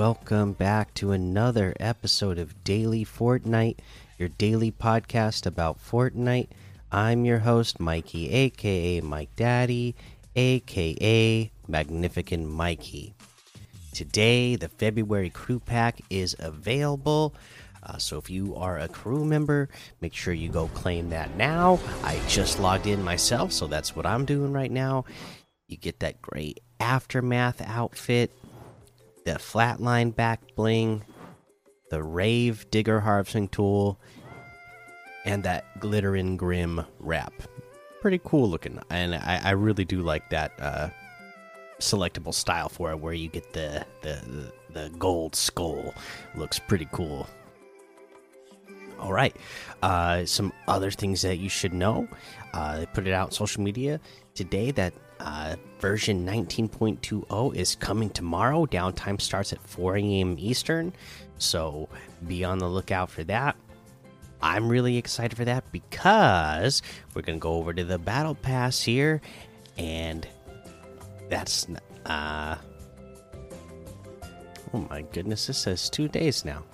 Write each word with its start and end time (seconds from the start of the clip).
welcome 0.00 0.54
back 0.54 0.94
to 0.94 1.12
another 1.12 1.74
episode 1.78 2.38
of 2.38 2.64
Daily 2.64 3.04
Fortnite, 3.04 3.76
your 4.16 4.30
daily 4.30 4.72
podcast 4.72 5.44
about 5.44 5.78
Fortnite. 5.78 6.48
I'm 6.90 7.26
your 7.26 7.40
host, 7.40 7.78
Mikey, 7.78 8.30
aka 8.30 9.02
Mike 9.02 9.36
Daddy, 9.36 9.94
aka 10.34 11.50
Magnificent 11.68 12.48
Mikey. 12.48 13.12
Today, 13.92 14.56
the 14.56 14.68
February 14.68 15.28
crew 15.28 15.60
pack 15.60 16.00
is 16.08 16.34
available. 16.38 17.34
Uh, 17.82 17.98
so 17.98 18.16
if 18.16 18.30
you 18.30 18.56
are 18.56 18.78
a 18.78 18.88
crew 18.88 19.26
member, 19.26 19.68
make 20.00 20.14
sure 20.14 20.32
you 20.32 20.48
go 20.48 20.68
claim 20.68 21.10
that 21.10 21.36
now. 21.36 21.78
I 22.02 22.18
just 22.26 22.58
logged 22.58 22.86
in 22.86 23.04
myself, 23.04 23.52
so 23.52 23.66
that's 23.66 23.94
what 23.94 24.06
I'm 24.06 24.24
doing 24.24 24.54
right 24.54 24.72
now. 24.72 25.04
You 25.68 25.76
get 25.76 26.00
that 26.00 26.22
great 26.22 26.60
aftermath 26.80 27.60
outfit 27.60 28.30
the 29.32 29.38
flatline 29.38 30.14
back 30.14 30.40
bling, 30.56 31.04
the 31.90 32.00
Grave 32.00 32.68
Digger 32.70 33.00
harvesting 33.00 33.48
tool, 33.48 34.00
and 35.24 35.44
that 35.44 35.78
glittering 35.78 36.36
grim 36.36 36.84
wrap. 36.98 37.32
Pretty 38.00 38.20
cool 38.24 38.48
looking, 38.48 38.80
and 38.90 39.14
I, 39.14 39.40
I 39.44 39.50
really 39.50 39.84
do 39.84 40.02
like 40.02 40.30
that 40.30 40.52
uh, 40.58 40.88
selectable 41.78 42.34
style 42.34 42.68
for 42.68 42.90
it, 42.90 42.98
where 42.98 43.12
you 43.12 43.28
get 43.28 43.52
the, 43.52 43.84
the 44.02 44.20
the 44.72 44.80
the 44.80 44.88
gold 44.98 45.36
skull. 45.36 45.94
Looks 46.34 46.58
pretty 46.58 46.88
cool. 46.90 47.28
All 48.98 49.12
right, 49.12 49.36
uh, 49.82 50.24
some 50.24 50.52
other 50.66 50.90
things 50.90 51.22
that 51.22 51.36
you 51.36 51.48
should 51.48 51.72
know. 51.72 52.08
Uh, 52.52 52.80
they 52.80 52.86
put 52.86 53.06
it 53.06 53.12
out 53.12 53.32
social 53.32 53.62
media 53.62 54.00
today 54.34 54.70
that 54.72 54.92
uh, 55.20 55.56
version 55.78 56.26
19.20 56.26 57.54
is 57.54 57.76
coming 57.76 58.10
tomorrow. 58.10 58.66
Downtime 58.66 59.20
starts 59.20 59.52
at 59.52 59.60
4 59.60 59.98
a.m. 59.98 60.36
Eastern, 60.38 60.92
so 61.38 61.88
be 62.26 62.44
on 62.44 62.58
the 62.58 62.68
lookout 62.68 63.10
for 63.10 63.22
that. 63.24 63.56
I'm 64.42 64.68
really 64.68 64.96
excited 64.96 65.36
for 65.36 65.44
that 65.44 65.70
because 65.70 66.82
we're 67.14 67.22
gonna 67.22 67.38
go 67.38 67.52
over 67.52 67.74
to 67.74 67.84
the 67.84 67.98
battle 67.98 68.34
pass 68.34 68.80
here, 68.80 69.20
and 69.76 70.26
that's 71.28 71.66
uh 72.06 72.56
oh 74.72 74.86
my 74.88 75.02
goodness, 75.02 75.46
this 75.46 75.58
says 75.58 75.90
two 75.90 76.08
days 76.08 76.44
now. 76.44 76.64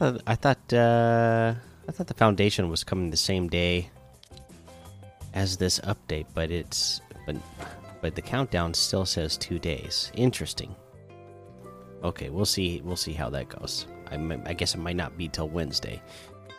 I 0.00 0.34
thought 0.34 0.72
uh, 0.72 1.54
I 1.90 1.92
thought 1.92 2.06
the 2.06 2.14
foundation 2.14 2.68
was 2.68 2.84
coming 2.84 3.10
the 3.10 3.16
same 3.16 3.48
day 3.48 3.90
as 5.34 5.56
this 5.56 5.80
update, 5.80 6.26
but 6.34 6.52
it's 6.52 7.00
but 7.26 7.34
but 8.00 8.14
the 8.14 8.22
countdown 8.22 8.74
still 8.74 9.04
says 9.04 9.36
two 9.36 9.58
days. 9.58 10.12
Interesting. 10.14 10.72
Okay, 12.04 12.30
we'll 12.30 12.46
see. 12.46 12.80
We'll 12.84 12.94
see 12.94 13.12
how 13.12 13.28
that 13.30 13.48
goes. 13.48 13.88
I, 14.08 14.14
I 14.46 14.52
guess 14.52 14.76
it 14.76 14.78
might 14.78 14.94
not 14.94 15.18
be 15.18 15.26
till 15.26 15.48
Wednesday. 15.48 16.00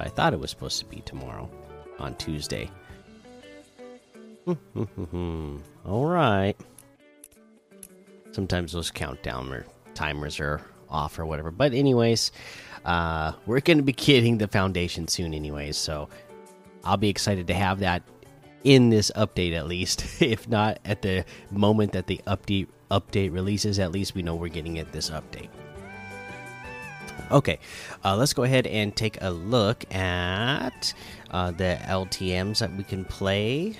I 0.00 0.08
thought 0.08 0.32
it 0.32 0.40
was 0.40 0.50
supposed 0.50 0.80
to 0.80 0.84
be 0.86 1.00
tomorrow, 1.02 1.48
on 2.00 2.16
Tuesday. 2.16 2.68
All 5.86 6.06
right. 6.06 6.56
Sometimes 8.32 8.72
those 8.72 8.90
countdown 8.90 9.52
or 9.52 9.64
timers 9.94 10.40
are 10.40 10.60
off 10.90 11.18
or 11.18 11.26
whatever. 11.26 11.50
But 11.50 11.72
anyways, 11.72 12.32
uh, 12.84 13.32
we're 13.46 13.60
going 13.60 13.78
to 13.78 13.84
be 13.84 13.92
getting 13.92 14.38
the 14.38 14.48
foundation 14.48 15.08
soon, 15.08 15.34
anyways. 15.34 15.76
So 15.76 16.08
I'll 16.84 16.96
be 16.96 17.08
excited 17.08 17.46
to 17.48 17.54
have 17.54 17.80
that 17.80 18.02
in 18.64 18.90
this 18.90 19.10
update 19.16 19.54
at 19.54 19.66
least. 19.66 20.04
if 20.22 20.48
not 20.48 20.78
at 20.84 21.02
the 21.02 21.24
moment 21.50 21.92
that 21.92 22.06
the 22.06 22.20
update 22.26 22.68
update 22.90 23.32
releases, 23.32 23.78
at 23.78 23.92
least 23.92 24.14
we 24.14 24.22
know 24.22 24.34
we're 24.34 24.48
getting 24.48 24.76
it 24.76 24.92
this 24.92 25.10
update. 25.10 25.48
Okay, 27.30 27.60
uh, 28.04 28.16
let's 28.16 28.32
go 28.32 28.42
ahead 28.42 28.66
and 28.66 28.94
take 28.96 29.18
a 29.20 29.30
look 29.30 29.84
at 29.94 30.92
uh, 31.30 31.52
the 31.52 31.78
LTM's 31.82 32.58
that 32.58 32.74
we 32.74 32.82
can 32.82 33.04
play 33.04 33.76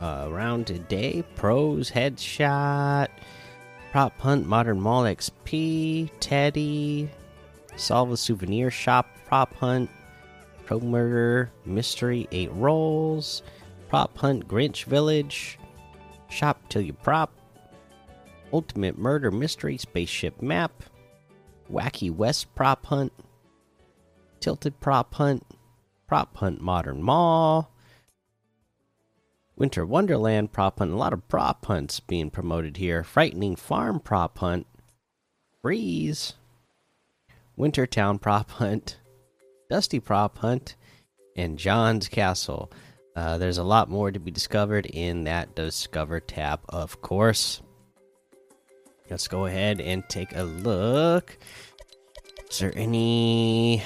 uh, 0.00 0.26
around 0.28 0.68
today. 0.68 1.24
Pros, 1.34 1.90
headshot, 1.90 3.08
prop 3.92 4.18
hunt, 4.18 4.46
modern 4.46 4.80
mall 4.80 5.02
XP, 5.02 6.10
Teddy, 6.18 7.10
solve 7.76 8.10
a 8.10 8.16
souvenir 8.16 8.70
shop, 8.70 9.06
prop 9.26 9.54
hunt, 9.56 9.90
pro 10.64 10.80
murder, 10.80 11.52
mystery, 11.66 12.26
eight 12.32 12.50
rolls, 12.52 13.42
prop 13.90 14.16
hunt, 14.16 14.48
Grinch 14.48 14.84
village, 14.84 15.58
shop 16.30 16.58
till 16.70 16.80
you 16.80 16.94
prop, 16.94 17.34
ultimate 18.50 18.96
murder 18.96 19.30
mystery, 19.30 19.76
spaceship 19.76 20.40
map, 20.40 20.82
wacky 21.70 22.10
west 22.10 22.54
prop 22.54 22.86
hunt, 22.86 23.12
tilted 24.40 24.80
prop 24.80 25.12
hunt, 25.12 25.44
prop 26.06 26.34
hunt, 26.38 26.62
modern 26.62 27.02
mall. 27.02 27.70
Winter 29.62 29.86
Wonderland 29.86 30.50
prop 30.50 30.80
hunt. 30.80 30.90
A 30.90 30.96
lot 30.96 31.12
of 31.12 31.28
prop 31.28 31.66
hunts 31.66 32.00
being 32.00 32.30
promoted 32.30 32.78
here. 32.78 33.04
Frightening 33.04 33.54
Farm 33.54 34.00
prop 34.00 34.38
hunt. 34.38 34.66
Breeze. 35.62 36.34
Wintertown 37.56 38.18
prop 38.20 38.50
hunt, 38.58 38.98
Dusty 39.70 40.00
prop 40.00 40.38
hunt, 40.38 40.74
and 41.36 41.60
John's 41.60 42.08
Castle. 42.08 42.72
Uh, 43.14 43.38
there's 43.38 43.58
a 43.58 43.62
lot 43.62 43.88
more 43.88 44.10
to 44.10 44.18
be 44.18 44.32
discovered 44.32 44.86
in 44.86 45.22
that 45.24 45.54
Discover 45.54 46.18
tab, 46.18 46.58
of 46.68 47.00
course. 47.00 47.62
Let's 49.08 49.28
go 49.28 49.46
ahead 49.46 49.80
and 49.80 50.02
take 50.08 50.34
a 50.34 50.42
look. 50.42 51.38
Is 52.50 52.58
there 52.58 52.76
any 52.76 53.84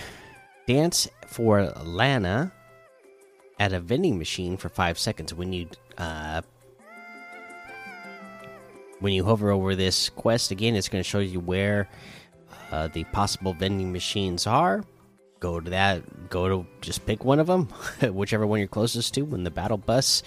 dance 0.66 1.06
for 1.26 1.70
Lana 1.84 2.50
at 3.59 3.72
a 3.72 3.81
vending 3.81 4.19
machine 4.19 4.56
for 4.56 4.69
five 4.69 4.99
seconds 4.99 5.33
when 5.33 5.53
you 5.53 5.69
uh, 5.99 6.43
when 9.00 9.12
you 9.12 9.25
hover 9.25 9.50
over 9.50 9.75
this 9.75 10.09
quest 10.11 10.50
again? 10.50 10.75
It's 10.75 10.89
going 10.89 11.03
to 11.03 11.09
show 11.09 11.19
you 11.19 11.41
where 11.41 11.89
uh, 12.71 12.89
the 12.89 13.05
possible 13.05 13.53
vending 13.53 13.93
machines 13.93 14.47
are. 14.47 14.84
Go 15.39 15.61
to 15.61 15.71
that. 15.71 16.31
Go 16.31 16.49
to 16.49 16.67
just 16.81 17.05
pick 17.06 17.25
one 17.25 17.39
of 17.39 17.47
them, 17.47 17.67
whichever 18.12 18.47
one 18.47 18.59
you're 18.59 18.69
closest 18.69 19.15
to. 19.15 19.22
When 19.22 19.44
the 19.44 19.50
battle 19.50 19.77
bus 19.77 20.23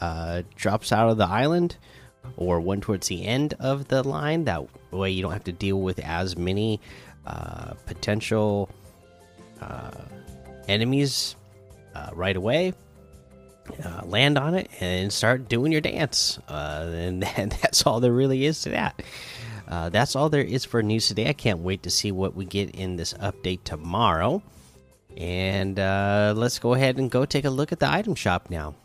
uh, 0.00 0.42
drops 0.54 0.92
out 0.92 1.10
of 1.10 1.18
the 1.18 1.26
island, 1.26 1.76
or 2.36 2.60
one 2.60 2.80
towards 2.80 3.08
the 3.08 3.24
end 3.24 3.54
of 3.60 3.88
the 3.88 4.02
line, 4.02 4.44
that 4.44 4.66
way 4.90 5.10
you 5.10 5.22
don't 5.22 5.32
have 5.32 5.44
to 5.44 5.52
deal 5.52 5.80
with 5.80 5.98
as 6.00 6.36
many 6.36 6.80
uh, 7.26 7.74
potential 7.86 8.70
uh, 9.60 9.90
enemies 10.68 11.36
uh, 11.96 12.10
right 12.14 12.36
away. 12.36 12.74
Uh, 13.84 14.02
land 14.04 14.38
on 14.38 14.54
it 14.54 14.70
and 14.78 15.12
start 15.12 15.48
doing 15.48 15.72
your 15.72 15.80
dance, 15.80 16.38
and, 16.48 17.24
and 17.36 17.50
that's 17.62 17.84
all 17.84 17.98
there 17.98 18.12
really 18.12 18.44
is 18.44 18.62
to 18.62 18.70
that. 18.70 19.02
Uh, 19.66 19.88
that's 19.88 20.14
all 20.14 20.28
there 20.28 20.42
is 20.42 20.64
for 20.64 20.82
news 20.82 21.08
today. 21.08 21.28
I 21.28 21.32
can't 21.32 21.60
wait 21.60 21.82
to 21.82 21.90
see 21.90 22.12
what 22.12 22.36
we 22.36 22.44
get 22.44 22.76
in 22.76 22.94
this 22.94 23.12
update 23.14 23.64
tomorrow. 23.64 24.40
And 25.16 25.80
uh, 25.80 26.34
let's 26.36 26.60
go 26.60 26.74
ahead 26.74 26.98
and 26.98 27.10
go 27.10 27.24
take 27.24 27.44
a 27.44 27.50
look 27.50 27.72
at 27.72 27.80
the 27.80 27.90
item 27.90 28.14
shop 28.14 28.50
now. 28.50 28.76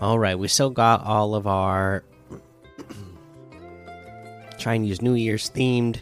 all 0.00 0.18
right, 0.18 0.38
we 0.38 0.48
still 0.48 0.70
got 0.70 1.04
all 1.04 1.34
of 1.34 1.46
our 1.46 2.02
Chinese 4.58 5.02
New 5.02 5.14
Year's 5.14 5.50
themed 5.50 6.00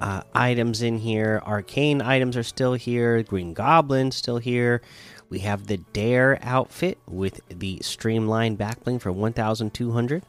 uh, 0.00 0.22
items 0.34 0.82
in 0.82 0.98
here. 0.98 1.42
Arcane 1.44 2.00
items 2.02 2.36
are 2.36 2.42
still 2.42 2.74
here. 2.74 3.22
Green 3.22 3.54
Goblin 3.54 4.10
still 4.10 4.38
here. 4.38 4.82
We 5.30 5.40
have 5.40 5.66
the 5.66 5.76
Dare 5.76 6.38
outfit 6.42 6.98
with 7.06 7.40
the 7.48 7.80
streamlined 7.82 8.58
backbling 8.58 9.00
for 9.00 9.12
1200. 9.12 10.22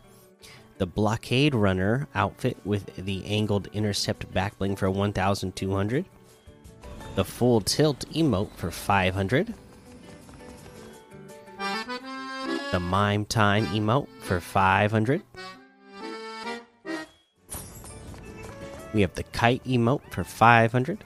The 0.77 0.85
Blockade 0.85 1.55
Runner 1.55 2.07
outfit 2.15 2.57
with 2.65 2.95
the 2.95 3.25
angled 3.25 3.67
intercept 3.73 4.33
backbling 4.33 4.77
for 4.77 4.89
1200. 4.89 6.05
The 7.15 7.25
Full 7.25 7.61
Tilt 7.61 8.05
emote 8.13 8.51
for 8.51 8.71
500. 8.71 9.53
The 12.71 12.79
Mime 12.79 13.25
Time 13.25 13.65
emote 13.67 14.07
for 14.21 14.39
500. 14.39 15.21
We 18.93 19.01
have 19.01 19.13
the 19.13 19.23
Kite 19.23 19.63
emote 19.63 20.01
for 20.11 20.23
500. 20.23 21.03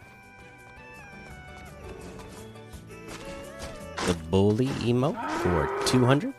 the 4.08 4.14
bully 4.30 4.68
emote 4.68 5.30
for 5.30 5.70
200. 5.88 6.34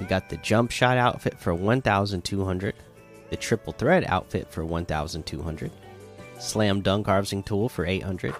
We 0.00 0.06
got 0.06 0.28
the 0.28 0.36
jump 0.38 0.72
shot 0.72 0.98
outfit 0.98 1.38
for 1.38 1.54
1200. 1.54 2.74
The 3.30 3.36
triple 3.36 3.72
threat 3.72 4.08
outfit 4.08 4.48
for 4.50 4.64
1200. 4.64 5.70
Slam 6.38 6.80
Dunk 6.80 7.06
Harvesting 7.06 7.44
Tool 7.44 7.68
for 7.68 7.86
800. 7.86 8.34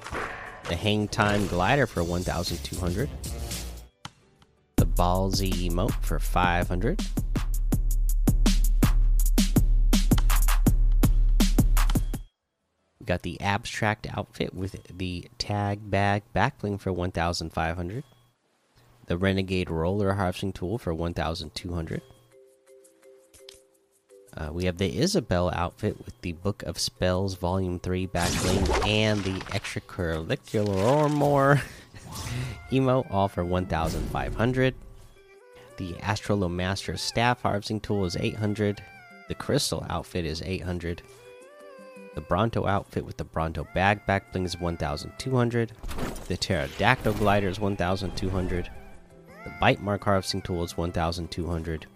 The 0.68 0.76
Hang 0.76 1.06
Time 1.06 1.46
Glider 1.46 1.86
for 1.86 2.02
1200. 2.02 3.08
The 4.76 4.86
Ballsy 4.86 5.52
Emote 5.70 5.92
for 6.02 6.18
500. 6.18 7.00
Got 13.06 13.22
the 13.22 13.40
Abstract 13.40 14.06
Outfit 14.16 14.54
with 14.54 14.76
the 14.96 15.28
Tag 15.38 15.90
Bag 15.90 16.22
Backbling 16.34 16.80
for 16.80 16.92
1500. 16.92 18.04
The 19.06 19.16
Renegade 19.16 19.70
Roller 19.70 20.14
Harvesting 20.14 20.52
Tool 20.52 20.78
for 20.78 20.92
1200. 20.92 22.02
Uh, 24.36 24.50
we 24.52 24.64
have 24.66 24.76
the 24.76 24.98
Isabelle 24.98 25.50
outfit 25.54 26.04
with 26.04 26.20
the 26.20 26.32
Book 26.32 26.62
of 26.64 26.78
Spells 26.78 27.36
Volume 27.36 27.78
3 27.78 28.06
backbling 28.08 28.86
and 28.86 29.24
the 29.24 29.38
Extracurricular 29.52 30.76
or 30.76 31.08
more 31.08 31.62
emo 32.72 33.06
all 33.08 33.28
for 33.28 33.44
1,500. 33.44 34.74
The 35.78 35.92
Astrolomaster 35.94 36.98
Staff 36.98 37.42
Harvesting 37.42 37.80
Tool 37.80 38.04
is 38.04 38.16
800. 38.16 38.82
The 39.28 39.34
Crystal 39.34 39.86
outfit 39.88 40.26
is 40.26 40.42
800. 40.42 41.02
The 42.16 42.20
Bronto 42.22 42.66
outfit 42.66 43.04
with 43.04 43.16
the 43.16 43.24
Bronto 43.24 43.68
bag 43.74 44.00
backbling 44.08 44.44
is 44.44 44.58
1,200. 44.58 45.72
The 46.26 46.36
Pterodactyl 46.36 47.12
glider 47.12 47.46
is 47.46 47.60
1,200. 47.60 48.70
The 49.44 49.52
Bite 49.60 49.80
Mark 49.80 50.02
Harvesting 50.02 50.42
Tool 50.42 50.64
is 50.64 50.76
1,200 50.76 51.86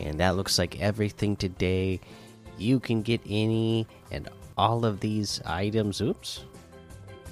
and 0.00 0.18
that 0.18 0.36
looks 0.36 0.58
like 0.58 0.80
everything 0.80 1.36
today. 1.36 2.00
You 2.58 2.80
can 2.80 3.02
get 3.02 3.20
any 3.28 3.86
and 4.10 4.28
all 4.56 4.84
of 4.84 5.00
these 5.00 5.40
items. 5.44 6.00
Oops. 6.00 6.44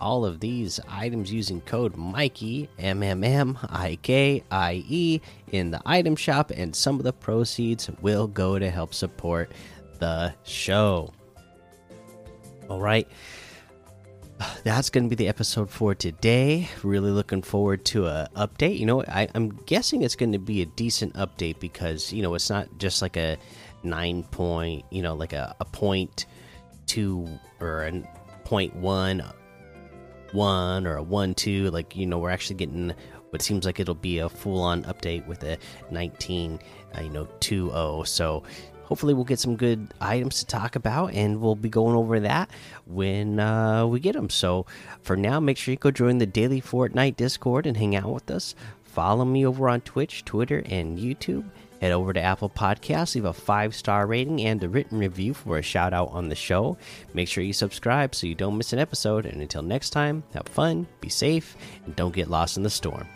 All 0.01 0.25
of 0.25 0.39
these 0.39 0.79
items 0.89 1.33
using 1.33 1.61
code 1.63 1.97
Mikey 1.97 2.69
M 2.79 3.03
M 3.03 3.25
M 3.25 3.59
I 3.63 3.99
K 4.03 4.45
I 4.51 4.85
E 4.87 5.21
in 5.51 5.73
the 5.73 5.83
item 5.85 6.15
shop, 6.15 6.53
and 6.55 6.75
some 6.75 6.99
of 6.99 7.05
the 7.05 7.13
proceeds 7.13 7.91
will 8.01 8.29
go 8.29 8.59
to 8.61 8.71
help 8.71 8.95
support 8.95 9.51
the 9.99 10.33
show. 10.45 11.13
All 12.69 12.81
right 12.81 13.09
that's 14.65 14.91
going 14.91 15.05
to 15.05 15.09
be 15.09 15.17
the 15.17 15.29
episode 15.29 15.71
for 15.71 15.95
today. 15.95 16.69
Really 16.83 17.11
looking 17.11 17.43
forward 17.43 17.85
to 17.87 18.07
a 18.07 18.29
update. 18.37 18.79
You 18.79 18.87
know, 18.87 19.03
I, 19.03 19.29
am 19.35 19.51
guessing 19.67 20.03
it's 20.03 20.17
going 20.17 20.33
to 20.33 20.39
be 20.39 20.63
a 20.63 20.67
decent 20.67 21.15
update 21.15 21.59
because 21.61 22.13
you 22.13 22.23
know 22.23 22.35
it's 22.35 22.51
not 22.51 22.69
just 22.79 23.03
like 23.03 23.17
a 23.17 23.37
nine 23.83 24.23
point, 24.25 24.85
you 24.91 25.03
know, 25.03 25.15
like 25.15 25.33
a, 25.33 25.55
a 25.61 25.65
point 25.65 26.27
two 26.87 27.29
or 27.61 27.85
a 27.85 28.03
point 28.45 28.75
one 28.77 29.23
one 30.33 30.87
or 30.87 30.97
a 30.97 31.03
one 31.03 31.35
two. 31.35 31.71
Like 31.71 31.97
you 31.97 32.07
know, 32.07 32.19
we're 32.19 32.31
actually 32.31 32.57
getting 32.57 32.95
what 33.31 33.43
seems 33.43 33.67
like 33.67 33.81
it'll 33.81 33.95
be 33.95 34.19
a 34.19 34.29
full 34.29 34.63
on 34.63 34.85
update 34.85 35.27
with 35.27 35.43
a 35.43 35.59
19, 35.91 36.59
uh, 36.97 37.01
you 37.03 37.11
know, 37.11 37.29
2 37.41 38.03
So 38.07 38.43
hopefully 38.89 39.13
we'll 39.13 39.25
get 39.25 39.39
some 39.39 39.55
good 39.55 39.93
items 40.01 40.39
to 40.39 40.47
talk 40.47 40.75
about 40.75 41.13
and 41.13 41.41
we'll 41.41 41.55
be 41.55 41.69
going 41.69 41.95
over 41.95 42.21
that 42.21 42.51
when 42.87 43.39
uh, 43.39 43.87
we 43.87 44.01
get 44.01 44.15
them 44.15 44.31
so 44.31 44.65
for 45.03 45.15
now 45.15 45.39
make 45.39 45.59
sure 45.59 45.73
you 45.73 45.79
go 45.79 45.91
join 45.91 46.17
the 46.19 46.27
daily 46.27 46.61
fortnite 46.61 47.15
discord 47.17 47.67
and 47.67 47.77
hang 47.77 47.95
out 47.95 48.13
with 48.13 48.31
us. 48.31 48.55
Follow 48.85 49.25
me 49.27 49.47
over 49.47 49.69
on 49.69 49.83
twitch 49.83 50.25
twitter 50.25 50.63
and 50.67 50.99
youtube. 50.99 51.45
Head 51.83 51.93
over 51.93 52.15
to 52.15 52.21
apple 52.21 52.49
podcasts 52.49 53.15
leave 53.15 53.27
a 53.27 53.33
five 53.33 53.75
star 53.75 54.07
rating 54.07 54.41
and 54.41 54.65
a 54.65 54.69
written 54.69 54.99
review 54.99 55.35
for 55.35 55.59
a 55.59 55.63
shout 55.63 55.93
out 55.93 56.09
on 56.11 56.31
the 56.31 56.35
show. 56.35 56.79
Make 57.13 57.29
sure 57.29 57.45
you 57.45 57.53
subscribe 57.53 58.15
so 58.15 58.27
you 58.27 58.35
don't 58.35 58.57
miss 58.57 58.73
an 58.73 58.79
episode 58.79 59.27
and 59.27 59.43
until 59.43 59.63
next 59.63 59.91
time 59.91 60.25
have 60.33 60.49
fun 60.49 60.87
be 61.03 61.11
safe 61.11 61.57
and 61.85 61.95
don't 61.95 62.15
get 62.15 62.31
lost 62.31 62.57
in 62.57 62.63
the 62.63 62.71
storm 62.71 63.07